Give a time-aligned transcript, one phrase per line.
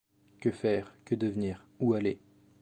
[0.39, 0.91] Que faire?
[1.05, 1.63] que devenir?
[1.79, 2.17] où aller?